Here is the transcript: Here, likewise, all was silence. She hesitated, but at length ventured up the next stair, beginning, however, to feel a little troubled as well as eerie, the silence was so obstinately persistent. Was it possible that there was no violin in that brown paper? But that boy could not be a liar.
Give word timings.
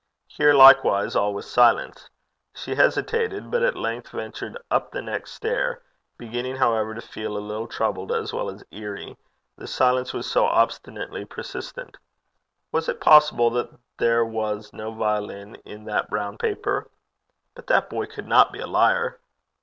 Here, 0.25 0.55
likewise, 0.55 1.15
all 1.15 1.31
was 1.31 1.47
silence. 1.47 2.09
She 2.55 2.73
hesitated, 2.73 3.51
but 3.51 3.61
at 3.61 3.75
length 3.77 4.09
ventured 4.09 4.57
up 4.71 4.89
the 4.89 5.01
next 5.03 5.33
stair, 5.33 5.83
beginning, 6.17 6.55
however, 6.55 6.95
to 6.95 7.01
feel 7.01 7.37
a 7.37 7.37
little 7.37 7.67
troubled 7.67 8.11
as 8.11 8.33
well 8.33 8.49
as 8.49 8.63
eerie, 8.71 9.15
the 9.57 9.67
silence 9.67 10.11
was 10.11 10.25
so 10.27 10.47
obstinately 10.47 11.23
persistent. 11.23 11.97
Was 12.71 12.89
it 12.89 12.99
possible 12.99 13.51
that 13.51 13.77
there 13.99 14.25
was 14.25 14.73
no 14.73 14.91
violin 14.91 15.53
in 15.65 15.83
that 15.85 16.09
brown 16.09 16.39
paper? 16.39 16.89
But 17.53 17.67
that 17.67 17.87
boy 17.87 18.07
could 18.07 18.25
not 18.25 18.51
be 18.51 18.57
a 18.59 18.65
liar. 18.65 19.19